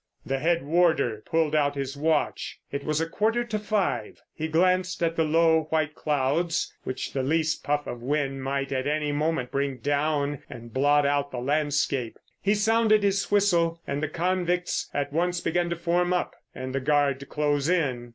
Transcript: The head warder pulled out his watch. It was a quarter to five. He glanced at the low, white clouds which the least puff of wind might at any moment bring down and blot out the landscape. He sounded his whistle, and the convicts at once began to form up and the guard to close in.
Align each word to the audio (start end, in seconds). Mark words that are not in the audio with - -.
The 0.25 0.39
head 0.39 0.65
warder 0.65 1.21
pulled 1.27 1.53
out 1.53 1.75
his 1.75 1.95
watch. 1.95 2.57
It 2.71 2.83
was 2.83 2.99
a 2.99 3.05
quarter 3.07 3.43
to 3.43 3.59
five. 3.59 4.19
He 4.33 4.47
glanced 4.47 5.03
at 5.03 5.15
the 5.15 5.23
low, 5.23 5.65
white 5.69 5.93
clouds 5.93 6.73
which 6.83 7.13
the 7.13 7.21
least 7.21 7.63
puff 7.63 7.85
of 7.85 8.01
wind 8.01 8.41
might 8.43 8.71
at 8.71 8.87
any 8.87 9.11
moment 9.11 9.51
bring 9.51 9.77
down 9.77 10.41
and 10.49 10.73
blot 10.73 11.05
out 11.05 11.29
the 11.29 11.37
landscape. 11.37 12.17
He 12.41 12.55
sounded 12.55 13.03
his 13.03 13.29
whistle, 13.29 13.79
and 13.85 14.01
the 14.01 14.09
convicts 14.09 14.89
at 14.91 15.13
once 15.13 15.39
began 15.39 15.69
to 15.69 15.75
form 15.75 16.13
up 16.13 16.33
and 16.55 16.73
the 16.73 16.79
guard 16.81 17.19
to 17.19 17.27
close 17.27 17.69
in. 17.69 18.09